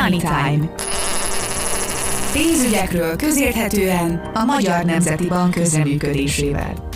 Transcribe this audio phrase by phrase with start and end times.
[0.00, 0.72] Money Time.
[2.32, 6.88] Pénzügyekről közérthetően a Magyar Nemzeti Bank közreműködésével.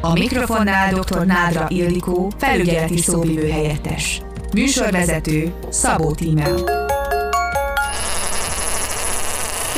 [0.00, 1.26] A mikrofonnál dr.
[1.26, 4.22] Nádra Ildikó, felügyeleti szóvivő helyettes.
[4.52, 6.87] Műsorvezető Szabó Tímea.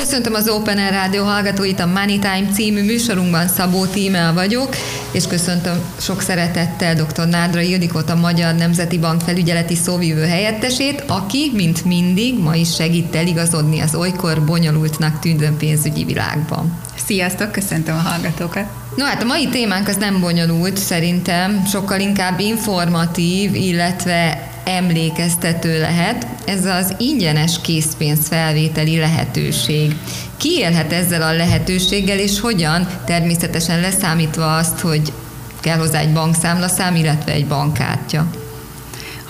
[0.01, 4.77] Köszöntöm az Open Air Rádió hallgatóit, a Money Time című műsorunkban Szabó Tímea vagyok,
[5.11, 7.29] és köszöntöm sok szeretettel dr.
[7.29, 13.15] Nádra Ildikot, a Magyar Nemzeti Bank felügyeleti szóvívő helyettesét, aki, mint mindig, ma is segít
[13.15, 16.79] eligazodni az olykor bonyolultnak tűnő pénzügyi világban.
[17.07, 18.65] Sziasztok, köszöntöm a hallgatókat!
[18.97, 26.27] No hát a mai témánk az nem bonyolult szerintem, sokkal inkább informatív, illetve emlékeztető lehet,
[26.47, 29.97] ez az ingyenes készpénz felvételi lehetőség.
[30.37, 32.87] Ki élhet ezzel a lehetőséggel, és hogyan?
[33.05, 35.13] Természetesen leszámítva azt, hogy
[35.61, 38.31] kell hozzá egy bankszámlaszám, illetve egy bankkártya.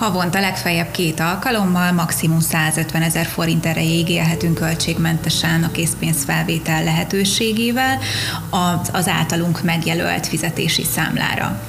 [0.01, 7.99] Havonta legfeljebb két alkalommal, maximum 150 ezer forint erejéig élhetünk költségmentesen a készpénzfelvétel lehetőségével
[8.49, 11.61] az, az általunk megjelölt fizetési számlára.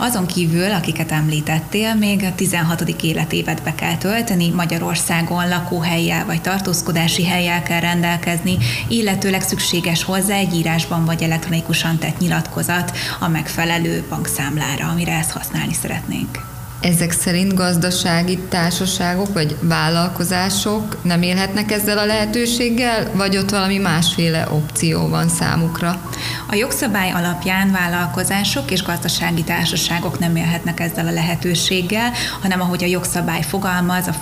[0.00, 2.80] Azon kívül, akiket említettél, még a 16.
[3.02, 8.56] életévet be kell tölteni, Magyarországon lakóhelyjel vagy tartózkodási helyjel kell rendelkezni,
[8.88, 15.74] illetőleg szükséges hozzá egy írásban vagy elektronikusan tett nyilatkozat a megfelelő bankszámlára, amire ezt használni
[15.74, 16.57] szeretnénk.
[16.80, 24.46] Ezek szerint gazdasági társaságok vagy vállalkozások nem élhetnek ezzel a lehetőséggel, vagy ott valami másféle
[24.50, 26.00] opció van számukra?
[26.48, 32.86] A jogszabály alapján vállalkozások és gazdasági társaságok nem élhetnek ezzel a lehetőséggel, hanem ahogy a
[32.86, 34.12] jogszabály fogalmaz, a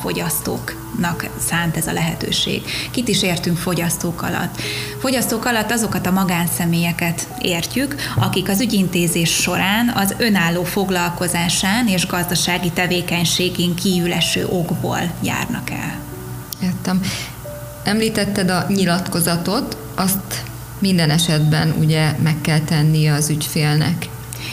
[0.96, 2.62] fogyasztóknak szánt ez a lehetőség.
[2.90, 4.60] Kit is értünk fogyasztók alatt?
[5.00, 12.70] Fogyasztók alatt azokat a magánszemélyeket értjük, akik az ügyintézés során az önálló foglalkozásán és gazdasági
[12.70, 15.98] tevékenységén kívül eső okból járnak el.
[16.62, 17.00] Értem.
[17.84, 20.44] Említetted a nyilatkozatot, azt
[20.78, 24.08] minden esetben ugye meg kell tennie az ügyfélnek.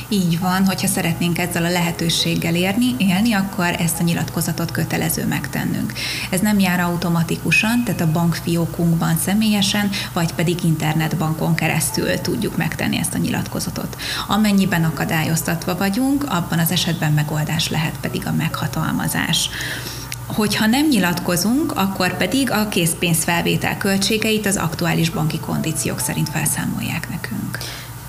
[0.09, 5.93] Így van, hogyha szeretnénk ezzel a lehetőséggel érni, élni, akkor ezt a nyilatkozatot kötelező megtennünk.
[6.29, 13.13] Ez nem jár automatikusan, tehát a bankfiókunkban személyesen, vagy pedig internetbankon keresztül tudjuk megtenni ezt
[13.13, 13.97] a nyilatkozatot.
[14.27, 19.49] Amennyiben akadályoztatva vagyunk, abban az esetben megoldás lehet pedig a meghatalmazás
[20.27, 27.07] hogyha nem nyilatkozunk, akkor pedig a készpénzfelvétel költségeit az aktuális banki kondíciók szerint felszámolják.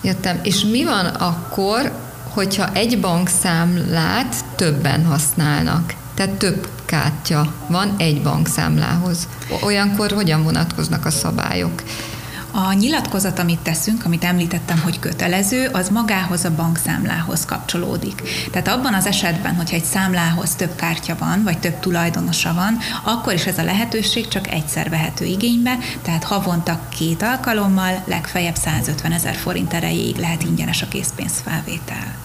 [0.04, 0.41] Jöttem.
[0.42, 1.92] És mi van akkor,
[2.28, 5.94] hogyha egy bankszámlát többen használnak?
[6.15, 9.28] Tehát több kártya van egy bankszámlához.
[9.62, 11.82] Olyankor hogyan vonatkoznak a szabályok?
[12.56, 18.22] A nyilatkozat, amit teszünk, amit említettem, hogy kötelező, az magához a bankszámlához kapcsolódik.
[18.50, 23.32] Tehát abban az esetben, hogyha egy számlához több kártya van, vagy több tulajdonosa van, akkor
[23.32, 29.34] is ez a lehetőség csak egyszer vehető igénybe, tehát havonta két alkalommal legfeljebb 150 ezer
[29.34, 32.16] forint erejéig lehet ingyenes a készpénzfelvétel.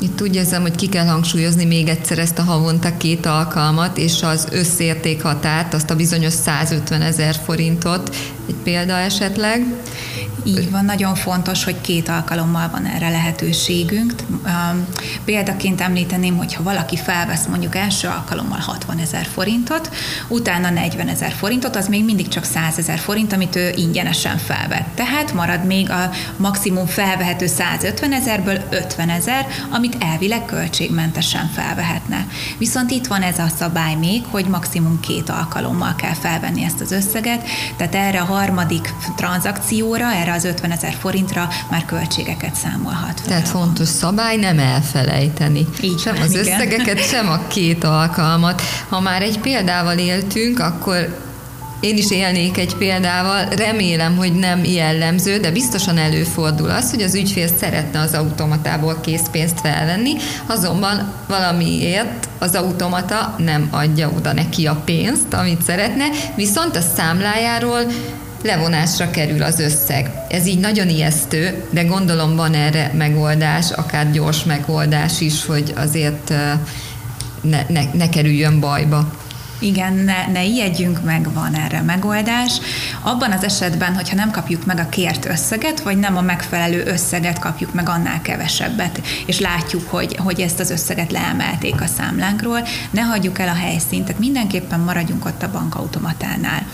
[0.00, 4.22] Itt úgy érzem, hogy ki kell hangsúlyozni még egyszer ezt a havonta két alkalmat, és
[4.22, 8.16] az összértékhatárt, azt a bizonyos 150 ezer forintot,
[8.48, 9.66] egy példa esetleg.
[10.44, 14.14] Így van, nagyon fontos, hogy két alkalommal van erre lehetőségünk.
[15.24, 19.90] Példaként említeném, hogy ha valaki felvesz mondjuk első alkalommal 60 ezer forintot,
[20.28, 24.86] utána 40 ezer forintot, az még mindig csak 100 ezer forint, amit ő ingyenesen felvett.
[24.94, 32.26] Tehát marad még a maximum felvehető 150 ezerből 50 ezer, amit elvileg költségmentesen felvehetne.
[32.58, 36.92] Viszont itt van ez a szabály még, hogy maximum két alkalommal kell felvenni ezt az
[36.92, 43.28] összeget, tehát erre a harmadik tranzakcióra, erre az 50 ezer forintra már költségeket számolhat fel.
[43.28, 45.66] Tehát fontos szabály nem elfelejteni.
[45.82, 46.40] Így sem az igen.
[46.40, 48.62] összegeket, sem a két alkalmat.
[48.88, 51.26] Ha már egy példával éltünk, akkor
[51.80, 57.14] én is élnék egy példával, remélem, hogy nem jellemző, de biztosan előfordul az, hogy az
[57.14, 60.12] ügyfél szeretne az automatából készpénzt felvenni,
[60.46, 67.80] azonban valamiért az automata nem adja oda neki a pénzt, amit szeretne, viszont a számlájáról
[68.42, 70.10] levonásra kerül az összeg.
[70.28, 76.28] Ez így nagyon ijesztő, de gondolom van erre megoldás, akár gyors megoldás is, hogy azért
[77.40, 79.12] ne, ne, ne kerüljön bajba.
[79.60, 82.60] Igen, ne, ne ijedjünk meg, van erre megoldás.
[83.02, 87.38] Abban az esetben, hogyha nem kapjuk meg a kért összeget, vagy nem a megfelelő összeget
[87.38, 92.60] kapjuk meg annál kevesebbet, és látjuk, hogy, hogy ezt az összeget leemelték a számlánkról,
[92.90, 96.66] ne hagyjuk el a helyszínt, tehát mindenképpen maradjunk ott a bankautomatánál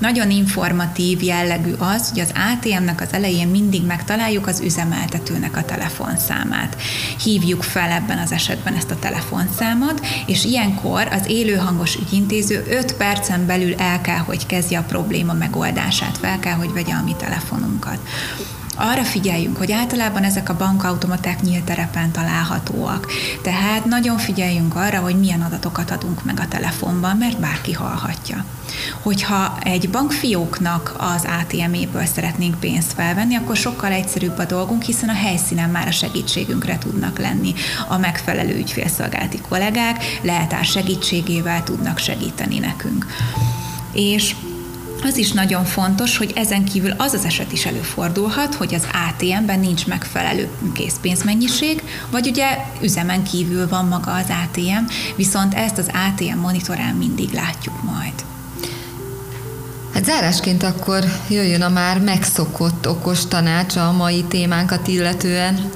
[0.00, 6.76] Nagyon informatív jellegű az, hogy az ATM-nek az elején mindig megtaláljuk az üzemeltetőnek a telefonszámát.
[7.22, 13.46] Hívjuk fel ebben az esetben ezt a telefonszámot, és ilyenkor az élőhangos ügyintéző 5 percen
[13.46, 17.98] belül el kell, hogy kezdje a probléma megoldását, fel kell, hogy vegye a mi telefonunkat
[18.80, 23.06] arra figyeljünk, hogy általában ezek a bankautomaták nyílt terepen találhatóak.
[23.42, 28.44] Tehát nagyon figyeljünk arra, hogy milyen adatokat adunk meg a telefonban, mert bárki hallhatja.
[29.02, 35.14] Hogyha egy bankfióknak az ATM-éből szeretnénk pénzt felvenni, akkor sokkal egyszerűbb a dolgunk, hiszen a
[35.14, 37.54] helyszínen már a segítségünkre tudnak lenni
[37.88, 43.06] a megfelelő ügyfélszolgálati kollégák, lehetár segítségével tudnak segíteni nekünk.
[43.92, 44.34] És
[45.02, 49.60] az is nagyon fontos, hogy ezen kívül az az eset is előfordulhat, hogy az ATM-ben
[49.60, 54.84] nincs megfelelő készpénzmennyiség, vagy ugye üzemen kívül van maga az ATM,
[55.16, 58.12] viszont ezt az ATM monitorán mindig látjuk majd.
[59.94, 65.70] Hát zárásként akkor jöjjön a már megszokott okos tanács a mai témánkat illetően.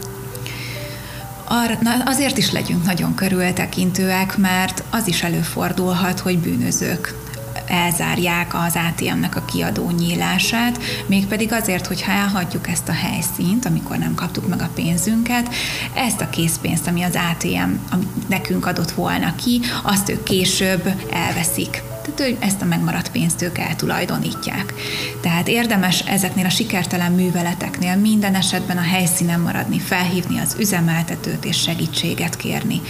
[1.45, 7.24] Arra, na azért is legyünk nagyon körültekintőek, mert az is előfordulhat, hogy bűnözők
[7.67, 14.15] elzárják az ATM-nek a kiadó nyílását, mégpedig azért, hogyha elhagyjuk ezt a helyszínt, amikor nem
[14.15, 15.55] kaptuk meg a pénzünket,
[15.95, 21.83] ezt a készpénzt, ami az ATM ami nekünk adott volna ki, azt ők később elveszik.
[22.05, 24.75] Tehát hogy ezt a megmaradt pénzt ők eltulajdonítják.
[25.21, 31.61] Tehát érdemes ezeknél a sikertelen műveleteknél minden esetben a helyszínen maradni, felhívni az üzemeltetőt és
[31.61, 32.81] segítséget kérni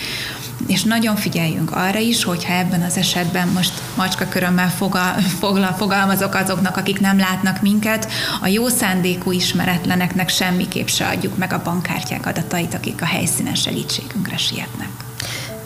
[0.67, 6.35] és nagyon figyeljünk arra is, hogyha ebben az esetben most macska körömmel fogal, fogal, fogalmazok
[6.35, 12.27] azoknak, akik nem látnak minket, a jó szándékú ismeretleneknek semmiképp se adjuk meg a bankkártyák
[12.27, 15.04] adatait, akik a helyszínen segítségünkre sietnek.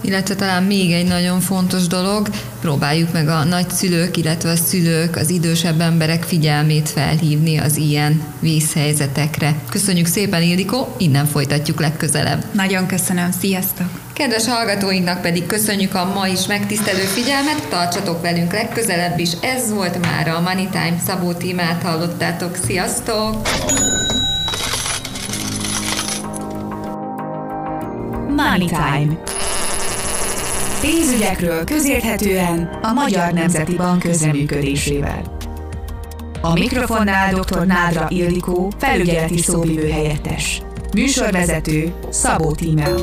[0.08, 2.28] Illetve talán még egy nagyon fontos dolog,
[2.60, 9.54] próbáljuk meg a nagyszülők, illetve a szülők, az idősebb emberek figyelmét felhívni az ilyen vészhelyzetekre.
[9.70, 12.44] Köszönjük szépen, Ildikó, innen folytatjuk legközelebb.
[12.52, 13.86] Nagyon köszönöm, sziasztok!
[14.12, 19.30] Kedves hallgatóinknak pedig köszönjük a ma is megtisztelő figyelmet, tartsatok velünk legközelebb is.
[19.42, 22.56] Ez volt már a Money Time Szabó Tímát hallottátok.
[22.66, 23.48] Sziasztok!
[28.36, 29.37] Money Time.
[30.80, 35.36] Pénzügyekről közérthetően a Magyar Nemzeti Bank közreműködésével.
[36.40, 37.66] A mikrofonnál dr.
[37.66, 40.62] Nádra Ildikó, felügyeleti szóvivő helyettes.
[40.92, 42.94] Műsorvezető Szabó Tímea.